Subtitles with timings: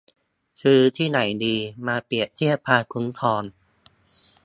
[0.61, 1.55] ซื้อที่ไหนดี
[1.87, 3.43] มาเปรียบเทียบความคุ้มครอง